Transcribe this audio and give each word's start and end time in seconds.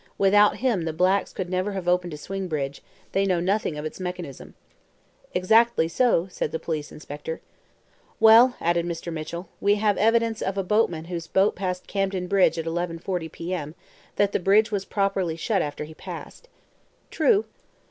Without 0.17 0.57
him 0.57 0.85
the 0.85 0.93
blacks 0.93 1.31
could 1.31 1.47
never 1.47 1.73
have 1.73 1.87
opened 1.87 2.11
a 2.11 2.17
swing 2.17 2.47
bridge; 2.47 2.81
they 3.11 3.23
know 3.23 3.39
nothing 3.39 3.77
of 3.77 3.85
its 3.85 3.99
mechanism." 3.99 4.55
"Exactly 5.35 5.87
so," 5.87 6.25
said 6.31 6.51
the 6.51 6.57
police 6.57 6.91
inspector. 6.91 7.39
"Well," 8.19 8.55
added 8.59 8.87
Mr. 8.87 9.13
Mitchell, 9.13 9.47
"we 9.59 9.75
have 9.75 9.97
the 9.97 10.01
evidence 10.01 10.41
of 10.41 10.57
a 10.57 10.63
boatman 10.63 11.05
whose 11.05 11.27
boat 11.27 11.55
passed 11.55 11.85
Camden 11.85 12.25
Bridge 12.25 12.57
at 12.57 12.65
10:40 12.65 13.31
P. 13.31 13.53
M., 13.53 13.75
that 14.15 14.31
the 14.31 14.39
bridge 14.39 14.71
was 14.71 14.85
properly 14.85 15.35
shut 15.35 15.61
after 15.61 15.83
he 15.83 15.93
passed." 15.93 16.47
"True." 17.11 17.45